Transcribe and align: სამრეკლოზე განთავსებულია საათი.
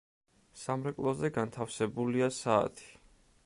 სამრეკლოზე 0.61 1.31
განთავსებულია 1.37 2.33
საათი. 2.41 2.93